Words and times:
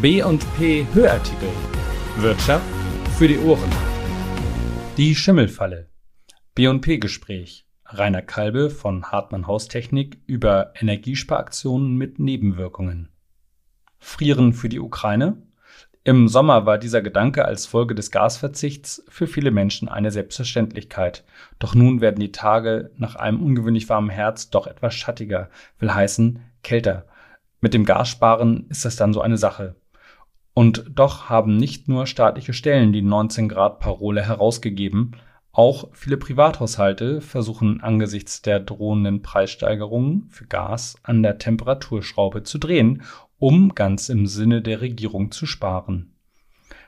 B&P 0.00 0.86
Hörartikel. 0.94 1.50
Wirtschaft 2.16 2.64
für 3.18 3.28
die 3.28 3.38
Ohren. 3.38 3.70
Die 4.96 5.14
Schimmelfalle. 5.14 5.90
B&P 6.54 6.96
Gespräch. 6.96 7.66
Rainer 7.84 8.22
Kalbe 8.22 8.70
von 8.70 9.12
Hartmann 9.12 9.46
Haustechnik 9.46 10.18
über 10.26 10.72
Energiesparaktionen 10.80 11.94
mit 11.94 12.18
Nebenwirkungen. 12.18 13.10
Frieren 13.98 14.54
für 14.54 14.70
die 14.70 14.80
Ukraine? 14.80 15.42
Im 16.04 16.26
Sommer 16.26 16.64
war 16.66 16.78
dieser 16.78 17.02
Gedanke 17.02 17.44
als 17.44 17.66
Folge 17.66 17.94
des 17.94 18.10
Gasverzichts 18.10 19.04
für 19.08 19.26
viele 19.26 19.50
Menschen 19.50 19.88
eine 19.88 20.10
Selbstverständlichkeit. 20.10 21.22
Doch 21.58 21.74
nun 21.74 22.00
werden 22.00 22.18
die 22.18 22.32
Tage 22.32 22.90
nach 22.96 23.14
einem 23.14 23.42
ungewöhnlich 23.42 23.88
warmen 23.90 24.10
Herbst 24.10 24.54
doch 24.54 24.66
etwas 24.66 24.94
schattiger, 24.94 25.50
will 25.78 25.94
heißen 25.94 26.40
kälter. 26.62 27.04
Mit 27.60 27.74
dem 27.74 27.84
Gassparen 27.84 28.66
ist 28.70 28.84
das 28.84 28.96
dann 28.96 29.12
so 29.12 29.20
eine 29.20 29.36
Sache. 29.36 29.76
Und 30.54 30.84
doch 30.94 31.28
haben 31.28 31.56
nicht 31.56 31.88
nur 31.88 32.06
staatliche 32.06 32.52
Stellen 32.52 32.92
die 32.92 33.02
19 33.02 33.48
Grad 33.48 33.78
Parole 33.80 34.22
herausgegeben, 34.22 35.16
auch 35.54 35.88
viele 35.92 36.16
Privathaushalte 36.16 37.20
versuchen 37.20 37.82
angesichts 37.82 38.40
der 38.40 38.58
drohenden 38.58 39.20
Preissteigerungen 39.20 40.28
für 40.30 40.46
Gas 40.46 40.96
an 41.02 41.22
der 41.22 41.36
Temperaturschraube 41.36 42.42
zu 42.42 42.56
drehen, 42.56 43.02
um 43.38 43.74
ganz 43.74 44.08
im 44.08 44.26
Sinne 44.26 44.62
der 44.62 44.80
Regierung 44.80 45.30
zu 45.30 45.44
sparen. 45.44 46.14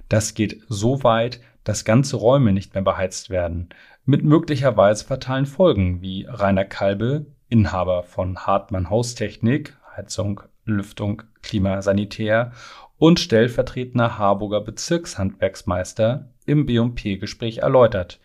Das 0.08 0.32
geht 0.32 0.62
so 0.68 1.02
weit, 1.04 1.40
dass 1.62 1.84
ganze 1.84 2.16
Räume 2.16 2.52
nicht 2.52 2.74
mehr 2.74 2.82
beheizt 2.82 3.28
werden, 3.28 3.68
mit 4.06 4.24
möglicherweise 4.24 5.04
fatalen 5.04 5.46
Folgen, 5.46 6.00
wie 6.00 6.26
Rainer 6.26 6.64
Kalbe, 6.64 7.26
Inhaber 7.50 8.02
von 8.02 8.38
Hartmann 8.38 8.88
Haustechnik, 8.88 9.76
Heizung, 9.94 10.40
Lüftung, 10.64 11.22
Klima, 11.42 11.82
Sanitär 11.82 12.52
und 12.96 13.20
stellvertretender 13.20 14.18
Harburger 14.18 14.60
Bezirkshandwerksmeister 14.60 16.30
im 16.46 16.66
B&P-Gespräch 16.66 17.58
erläutert. 17.58 18.20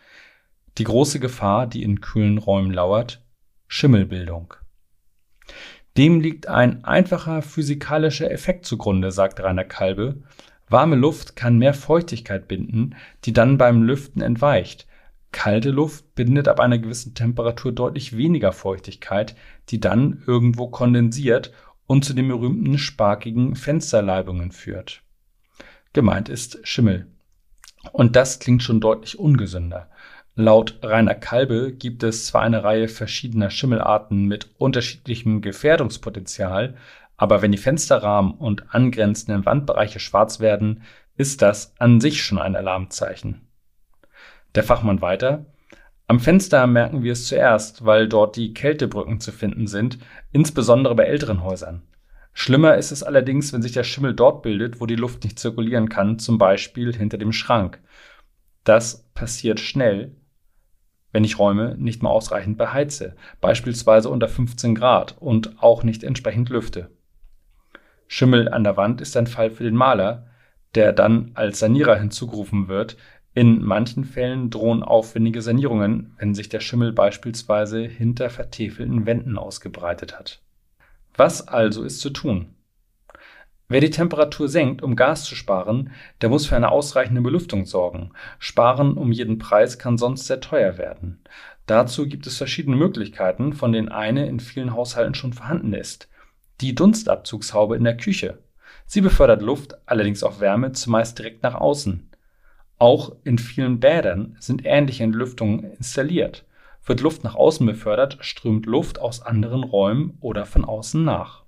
Die 0.77 0.83
große 0.83 1.19
Gefahr, 1.19 1.67
die 1.67 1.83
in 1.83 2.01
kühlen 2.01 2.37
Räumen 2.37 2.71
lauert, 2.71 3.21
Schimmelbildung. 3.67 4.53
Dem 5.97 6.21
liegt 6.21 6.47
ein 6.47 6.85
einfacher 6.85 7.41
physikalischer 7.41 8.31
Effekt 8.31 8.65
zugrunde, 8.65 9.11
sagt 9.11 9.41
Rainer 9.41 9.65
Kalbe. 9.65 10.23
Warme 10.69 10.95
Luft 10.95 11.35
kann 11.35 11.57
mehr 11.57 11.73
Feuchtigkeit 11.73 12.47
binden, 12.47 12.95
die 13.25 13.33
dann 13.33 13.57
beim 13.57 13.83
Lüften 13.83 14.21
entweicht. 14.21 14.87
Kalte 15.31 15.69
Luft 15.71 16.15
bindet 16.15 16.47
ab 16.47 16.59
einer 16.59 16.79
gewissen 16.79 17.13
Temperatur 17.13 17.71
deutlich 17.71 18.15
weniger 18.15 18.51
Feuchtigkeit, 18.51 19.35
die 19.69 19.79
dann 19.79 20.23
irgendwo 20.25 20.67
kondensiert 20.67 21.51
und 21.89 22.05
zu 22.05 22.13
den 22.13 22.27
berühmten 22.27 22.77
sparkigen 22.77 23.55
Fensterleibungen 23.55 24.51
führt. 24.51 25.01
Gemeint 25.91 26.29
ist 26.29 26.59
Schimmel. 26.61 27.07
Und 27.91 28.15
das 28.15 28.37
klingt 28.37 28.61
schon 28.61 28.79
deutlich 28.79 29.17
ungesünder. 29.17 29.89
Laut 30.35 30.77
Rainer 30.83 31.15
Kalbe 31.15 31.73
gibt 31.73 32.03
es 32.03 32.27
zwar 32.27 32.43
eine 32.43 32.63
Reihe 32.63 32.89
verschiedener 32.89 33.49
Schimmelarten 33.49 34.25
mit 34.25 34.51
unterschiedlichem 34.59 35.41
Gefährdungspotenzial, 35.41 36.77
aber 37.17 37.41
wenn 37.41 37.51
die 37.51 37.57
Fensterrahmen 37.57 38.33
und 38.35 38.75
angrenzenden 38.75 39.47
Wandbereiche 39.47 39.99
schwarz 39.99 40.39
werden, 40.39 40.83
ist 41.17 41.41
das 41.41 41.73
an 41.79 41.99
sich 41.99 42.21
schon 42.21 42.37
ein 42.37 42.55
Alarmzeichen. 42.55 43.47
Der 44.53 44.63
Fachmann 44.63 45.01
weiter, 45.01 45.47
am 46.09 46.19
Fenster 46.19 46.65
merken 46.65 47.03
wir 47.03 47.11
es 47.11 47.27
zuerst, 47.27 47.85
weil 47.85 48.09
dort 48.09 48.35
die 48.35 48.51
Kältebrücken 48.55 49.19
zu 49.19 49.31
finden 49.31 49.67
sind, 49.67 49.99
insbesondere 50.31 50.95
bei 50.95 51.03
älteren 51.03 51.43
Häusern. 51.43 51.83
Schlimmer 52.33 52.77
ist 52.77 52.89
es 52.89 53.03
allerdings, 53.03 53.53
wenn 53.53 53.61
sich 53.61 53.73
der 53.73 53.83
Schimmel 53.83 54.15
dort 54.15 54.41
bildet, 54.41 54.81
wo 54.81 54.87
die 54.87 54.95
Luft 54.95 55.23
nicht 55.23 55.37
zirkulieren 55.37 55.87
kann, 55.87 56.17
zum 56.17 56.39
Beispiel 56.39 56.95
hinter 56.95 57.19
dem 57.19 57.31
Schrank. 57.31 57.79
Das 58.63 59.07
passiert 59.13 59.59
schnell, 59.59 60.15
wenn 61.11 61.23
ich 61.23 61.37
Räume 61.37 61.75
nicht 61.77 62.01
mehr 62.01 62.11
ausreichend 62.11 62.57
beheize, 62.57 63.15
beispielsweise 63.39 64.09
unter 64.09 64.27
15 64.27 64.73
Grad 64.73 65.15
und 65.19 65.61
auch 65.61 65.83
nicht 65.83 66.03
entsprechend 66.03 66.49
lüfte. 66.49 66.89
Schimmel 68.07 68.49
an 68.49 68.63
der 68.63 68.77
Wand 68.77 68.99
ist 68.99 69.15
ein 69.15 69.27
Fall 69.27 69.51
für 69.51 69.63
den 69.63 69.75
Maler, 69.75 70.25
der 70.73 70.91
dann 70.91 71.31
als 71.35 71.59
Sanierer 71.59 71.97
hinzugerufen 71.97 72.67
wird, 72.67 72.97
in 73.39 73.63
manchen 73.63 74.03
Fällen 74.03 74.49
drohen 74.49 74.83
aufwendige 74.83 75.41
Sanierungen, 75.41 76.13
wenn 76.17 76.35
sich 76.35 76.49
der 76.49 76.59
Schimmel 76.59 76.91
beispielsweise 76.91 77.79
hinter 77.83 78.29
vertäfelten 78.29 79.05
Wänden 79.05 79.37
ausgebreitet 79.37 80.19
hat. 80.19 80.41
Was 81.15 81.47
also 81.47 81.83
ist 81.85 82.01
zu 82.01 82.09
tun? 82.09 82.53
Wer 83.69 83.79
die 83.79 83.91
Temperatur 83.91 84.49
senkt, 84.49 84.81
um 84.81 84.97
Gas 84.97 85.23
zu 85.23 85.35
sparen, 85.35 85.91
der 86.19 86.27
muss 86.27 86.47
für 86.47 86.57
eine 86.57 86.69
ausreichende 86.69 87.21
Belüftung 87.21 87.65
sorgen. 87.65 88.11
Sparen 88.39 88.95
um 88.95 89.13
jeden 89.13 89.37
Preis 89.37 89.79
kann 89.79 89.97
sonst 89.97 90.27
sehr 90.27 90.41
teuer 90.41 90.77
werden. 90.77 91.23
Dazu 91.65 92.09
gibt 92.09 92.27
es 92.27 92.35
verschiedene 92.35 92.75
Möglichkeiten, 92.75 93.53
von 93.53 93.71
denen 93.71 93.87
eine 93.87 94.27
in 94.27 94.41
vielen 94.41 94.73
Haushalten 94.73 95.15
schon 95.15 95.31
vorhanden 95.31 95.71
ist. 95.71 96.09
Die 96.59 96.75
Dunstabzugshaube 96.75 97.77
in 97.77 97.85
der 97.85 97.95
Küche. 97.95 98.39
Sie 98.85 98.99
befördert 98.99 99.41
Luft, 99.41 99.77
allerdings 99.85 100.23
auch 100.23 100.41
Wärme, 100.41 100.73
zumeist 100.73 101.17
direkt 101.17 101.41
nach 101.41 101.55
außen. 101.55 102.08
Auch 102.79 103.15
in 103.25 103.37
vielen 103.37 103.81
Bädern 103.81 104.37
sind 104.39 104.65
ähnliche 104.65 105.03
Entlüftungen 105.03 105.63
installiert. 105.73 106.45
Wird 106.85 107.01
Luft 107.01 107.25
nach 107.25 107.35
außen 107.35 107.65
befördert, 107.65 108.17
strömt 108.21 108.65
Luft 108.65 108.99
aus 108.99 109.21
anderen 109.21 109.63
Räumen 109.63 110.17
oder 110.21 110.45
von 110.45 110.63
außen 110.63 111.03
nach. 111.03 111.43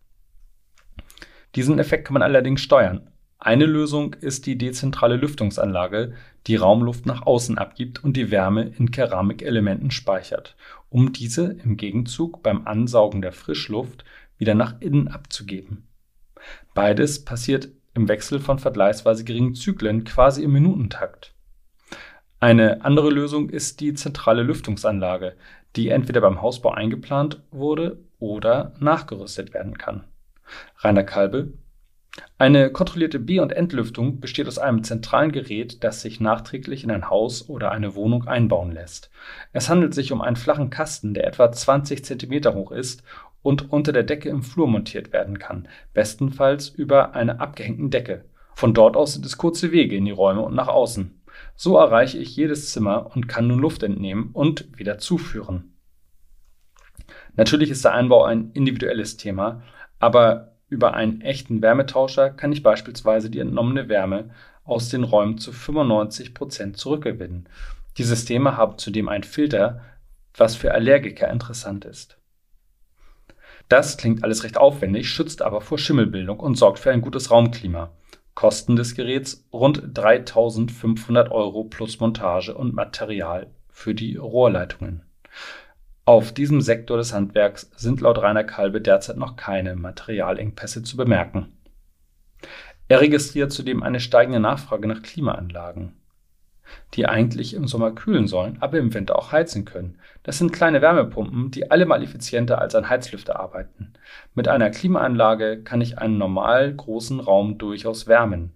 Diesen 1.56 1.80
Effekt 1.80 2.06
kann 2.06 2.14
man 2.14 2.22
allerdings 2.22 2.62
steuern. 2.62 3.10
Eine 3.40 3.66
Lösung 3.66 4.14
ist 4.14 4.46
die 4.46 4.58
dezentrale 4.58 5.16
Lüftungsanlage, 5.16 6.14
die 6.48 6.58
Raumluft 6.58 7.06
nach 7.06 7.26
außen 7.26 7.58
abgibt 7.58 8.04
und 8.04 8.16
die 8.16 8.30
Wärme 8.30 8.72
in 8.78 8.92
Keramikelementen 8.92 9.90
speichert, 9.90 10.56
um 10.90 11.12
diese 11.12 11.54
im 11.64 11.76
Gegenzug 11.76 12.44
beim 12.44 12.68
Ansaugen 12.68 13.22
der 13.22 13.32
Frischluft 13.32 14.06
wieder 14.38 14.54
nach 14.54 14.80
innen 14.82 15.08
abzugeben. 15.08 15.88
Beides 16.74 17.26
passiert 17.26 17.70
im 18.02 18.08
Wechsel 18.08 18.40
von 18.40 18.58
vergleichsweise 18.58 19.24
geringen 19.24 19.54
Zyklen, 19.54 20.04
quasi 20.06 20.44
im 20.44 20.54
Minutentakt. 20.54 21.36
Eine 22.40 22.84
andere 22.84 23.12
Lösung 23.12 23.52
ist 23.52 23.80
die 23.80 23.94
zentrale 23.94 24.42
Lüftungsanlage, 24.42 25.36
die 25.76 25.90
entweder 25.90 26.20
beim 26.20 26.42
Hausbau 26.42 26.72
eingeplant 26.72 27.44
wurde 27.52 28.00
oder 28.18 28.74
nachgerüstet 28.80 29.54
werden 29.54 29.78
kann. 29.78 30.06
Rainer 30.80 31.04
Kalbe 31.04 31.54
eine 32.38 32.72
kontrollierte 32.72 33.20
B- 33.20 33.40
und 33.40 33.54
Entlüftung 33.54 34.20
besteht 34.20 34.48
aus 34.48 34.58
einem 34.58 34.84
zentralen 34.84 35.32
Gerät, 35.32 35.84
das 35.84 36.02
sich 36.02 36.20
nachträglich 36.20 36.84
in 36.84 36.92
ein 36.92 37.10
Haus 37.10 37.48
oder 37.48 37.72
eine 37.72 37.96
Wohnung 37.96 38.28
einbauen 38.28 38.72
lässt. 38.72 39.12
Es 39.54 39.70
handelt 39.70 39.94
sich 39.94 40.12
um 40.12 40.22
einen 40.22 40.36
flachen 40.36 40.70
Kasten, 40.70 41.14
der 41.14 41.26
etwa 41.28 41.52
20 41.52 42.04
cm 42.04 42.54
hoch 42.54 42.72
ist 42.72 43.04
und 43.42 43.72
unter 43.72 43.94
der 43.94 44.04
Decke 44.04 44.28
im 44.30 44.44
Flur 44.44 44.68
montiert 44.68 45.14
werden 45.14 45.40
kann, 45.40 45.68
bestenfalls 45.94 46.68
über 46.68 47.16
eine 47.16 47.40
abgehängten 47.40 47.92
Decke. 47.92 48.26
Von 48.56 48.74
dort 48.74 48.98
aus 48.98 49.14
sind 49.14 49.26
es 49.26 49.38
kurze 49.38 49.72
Wege 49.72 49.96
in 49.96 50.06
die 50.06 50.12
Räume 50.12 50.42
und 50.42 50.54
nach 50.54 50.68
außen. 50.68 51.22
So 51.56 51.78
erreiche 51.78 52.18
ich 52.18 52.36
jedes 52.36 52.72
Zimmer 52.72 53.16
und 53.16 53.28
kann 53.28 53.48
nun 53.48 53.60
Luft 53.60 53.84
entnehmen 53.84 54.32
und 54.34 54.78
wieder 54.78 54.98
zuführen. 54.98 55.78
Natürlich 57.36 57.70
ist 57.70 57.86
der 57.86 57.94
Einbau 57.94 58.26
ein 58.26 58.52
individuelles 58.52 59.16
Thema, 59.16 59.64
aber 60.00 60.51
über 60.72 60.94
einen 60.94 61.20
echten 61.20 61.62
Wärmetauscher 61.62 62.30
kann 62.30 62.54
ich 62.54 62.64
beispielsweise 62.64 63.30
die 63.30 63.40
entnommene 63.40 63.90
Wärme 63.90 64.30
aus 64.64 64.88
den 64.88 65.04
Räumen 65.04 65.38
zu 65.38 65.52
95 65.52 66.34
Prozent 66.34 66.78
zurückgewinnen. 66.78 67.50
Die 67.98 68.04
Systeme 68.04 68.56
haben 68.56 68.78
zudem 68.78 69.10
einen 69.10 69.26
Filter, 69.26 69.82
was 70.34 70.56
für 70.56 70.74
Allergiker 70.74 71.30
interessant 71.30 71.84
ist. 71.84 72.18
Das 73.68 73.98
klingt 73.98 74.24
alles 74.24 74.46
recht 74.46 74.58
aufwendig, 74.58 75.10
schützt 75.10 75.42
aber 75.42 75.60
vor 75.60 75.78
Schimmelbildung 75.78 76.40
und 76.40 76.56
sorgt 76.56 76.80
für 76.80 76.92
ein 76.92 77.02
gutes 77.02 77.32
Raumklima. 77.32 77.92
Kosten 78.34 78.78
des 78.78 78.96
Geräts 78.96 79.46
rund 79.52 79.84
3500 79.94 81.32
Euro 81.32 81.66
plus 81.66 82.00
Montage 82.00 82.56
und 82.56 82.74
Material 82.74 83.48
für 83.70 83.94
die 83.94 84.16
Rohrleitungen. 84.16 85.04
Auf 86.06 86.34
diesem 86.34 86.62
Sektor 86.62 86.98
des 86.98 87.14
Handwerks 87.14 87.70
sind 87.76 88.02
laut 88.02 88.18
Rainer 88.18 88.44
Kalbe 88.44 88.82
derzeit 88.82 89.18
noch 89.18 89.36
keine 89.36 89.76
Materialengpässe 89.76 90.84
zu 90.84 90.98
bemerken. 90.98 91.54
Er 92.88 93.02
registriert 93.02 93.52
zudem 93.52 93.84
eine 93.84 94.00
steigende 94.00 94.40
Nachfrage 94.40 94.88
nach 94.88 95.02
Klimaanlagen 95.02 95.94
die 96.94 97.06
eigentlich 97.06 97.54
im 97.54 97.68
Sommer 97.68 97.92
kühlen 97.92 98.28
sollen, 98.28 98.58
aber 98.60 98.78
im 98.78 98.94
Winter 98.94 99.18
auch 99.18 99.32
heizen 99.32 99.66
können. 99.66 99.98
Das 100.24 100.38
sind 100.38 100.54
kleine 100.54 100.82
Wärmepumpen, 100.82 101.52
die 101.52 101.72
allemal 101.72 102.04
effizienter 102.04 102.60
als 102.60 102.76
ein 102.76 102.90
Heizlüfter 102.90 103.40
arbeiten. 103.40 103.94
Mit 104.36 104.48
einer 104.48 104.70
Klimaanlage 104.70 105.64
kann 105.64 105.82
ich 105.82 105.98
einen 105.98 106.18
normal 106.18 106.74
großen 106.74 107.20
Raum 107.20 107.58
durchaus 107.58 108.08
wärmen. 108.08 108.52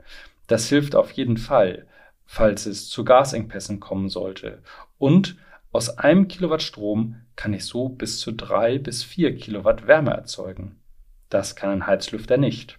Das 0.48 0.68
hilft 0.69 0.95
auf 0.95 1.12
jeden 1.12 1.38
Fall, 1.38 1.88
falls 2.25 2.65
es 2.65 2.89
zu 2.89 3.03
Gasengpässen 3.03 3.80
kommen 3.80 4.09
sollte. 4.09 4.59
Und 4.98 5.38
aus 5.75 5.98
einem 5.98 6.30
Kilowatt 6.30 6.62
Strom 6.62 7.18
kann 7.36 7.54
ich 7.54 7.66
so 7.66 7.89
bis 7.89 8.22
zu 8.22 8.31
drei 8.31 8.77
bis 8.77 9.04
vier 9.04 9.36
Kilowatt 9.36 9.88
Wärme 9.88 10.12
erzeugen. 10.12 10.80
Das 11.30 11.57
kann 11.57 11.69
ein 11.69 11.86
Heizlüfter 11.86 12.38
nicht. 12.38 12.77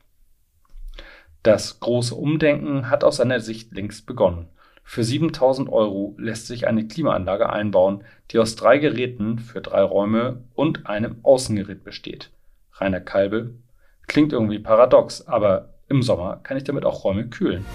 Das 1.43 1.79
große 1.79 2.15
Umdenken 2.15 2.89
hat 2.89 3.05
aus 3.05 3.19
seiner 3.19 3.41
Sicht 3.41 3.75
längst 3.75 4.07
begonnen. 4.07 4.49
Für 4.83 5.05
7000 5.05 5.69
Euro 5.69 6.15
lässt 6.17 6.47
sich 6.47 6.67
eine 6.67 6.89
Klimaanlage 6.89 7.51
einbauen, 7.51 8.03
die 8.31 8.39
aus 8.39 8.57
drei 8.57 8.79
Geräten 8.79 9.41
für 9.41 9.61
drei 9.61 9.83
Räume 9.83 10.45
und 10.55 10.87
einem 10.87 11.19
Außengerät 11.23 11.85
besteht. 11.85 12.31
Rainer 12.73 13.03
Kalbe. 13.03 13.57
Klingt 14.07 14.33
irgendwie 14.33 14.59
paradox, 14.59 15.27
aber 15.29 15.75
im 15.89 16.03
Sommer 16.03 16.41
kann 16.43 16.57
ich 16.57 16.65
damit 16.65 16.87
auch 16.87 17.05
Räume 17.05 17.29
kühlen. 17.29 17.67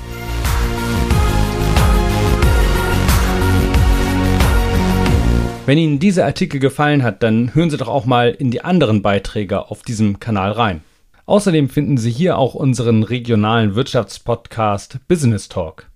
Wenn 5.68 5.78
Ihnen 5.78 6.00
dieser 6.00 6.26
Artikel 6.26 6.60
gefallen 6.60 7.04
hat, 7.04 7.22
dann 7.22 7.54
hören 7.54 7.70
Sie 7.70 7.78
doch 7.78 7.88
auch 7.88 8.06
mal 8.06 8.32
in 8.32 8.50
die 8.50 8.64
anderen 8.64 9.04
Beiträge 9.04 9.70
auf 9.70 9.84
diesem 9.84 10.20
Kanal 10.20 10.52
rein. 10.52 10.84
Außerdem 11.28 11.70
finden 11.70 11.98
Sie 11.98 12.10
hier 12.10 12.40
auch 12.40 12.56
unseren 12.56 13.04
regionalen 13.04 13.76
Wirtschaftspodcast 13.76 15.08
Business 15.08 15.50
Talk. 15.50 15.88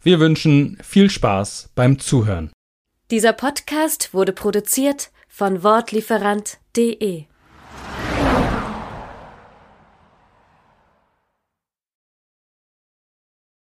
Wir 0.00 0.20
wünschen 0.20 0.78
viel 0.82 1.10
Spaß 1.10 1.70
beim 1.74 1.98
Zuhören. 1.98 2.50
Dieser 3.10 3.32
Podcast 3.32 4.14
wurde 4.14 4.32
produziert 4.32 5.10
von 5.28 5.64
Wortlieferant.de 5.64 7.24